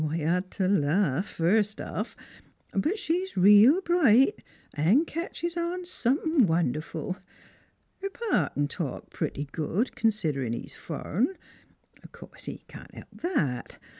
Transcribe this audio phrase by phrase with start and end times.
[0.09, 2.15] I had t' laugh, first off.
[2.73, 4.43] But she's reel bright
[4.75, 7.17] 'n' ketches on somethin' wonderful.
[8.01, 11.35] Her pa c'n talk pretty good, considerin' he's fur'n.
[12.13, 13.77] Course he can't help that!